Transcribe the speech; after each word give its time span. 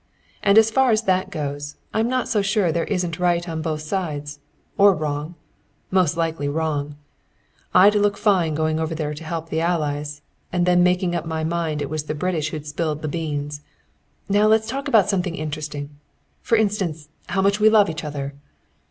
"And 0.41 0.57
as 0.57 0.71
far 0.71 0.89
as 0.89 1.03
that 1.03 1.29
goes, 1.29 1.75
I'm 1.93 2.07
not 2.09 2.27
so 2.27 2.41
sure 2.41 2.71
there 2.71 2.85
isn't 2.85 3.19
right 3.19 3.47
on 3.47 3.61
both 3.61 3.81
sides. 3.81 4.39
Or 4.75 4.95
wrong. 4.95 5.35
Most 5.91 6.17
likely 6.17 6.49
wrong. 6.49 6.95
I'd 7.71 7.93
look 7.93 8.17
fine 8.17 8.55
going 8.55 8.79
over 8.79 8.95
there 8.95 9.13
to 9.13 9.23
help 9.23 9.49
the 9.49 9.61
Allies, 9.61 10.23
and 10.51 10.65
then 10.65 10.81
making 10.81 11.13
up 11.13 11.27
my 11.27 11.43
mind 11.43 11.83
it 11.83 11.89
was 11.91 12.05
the 12.05 12.15
British 12.15 12.49
who'd 12.49 12.65
spilled 12.65 13.03
the 13.03 13.07
beans. 13.07 13.61
Now 14.27 14.47
let's 14.47 14.65
talk 14.67 14.87
about 14.87 15.07
something 15.07 15.35
interesting 15.35 15.91
for 16.41 16.55
instance, 16.55 17.07
how 17.27 17.43
much 17.43 17.59
we 17.59 17.69
love 17.69 17.87
each 17.87 18.03
other." 18.03 18.33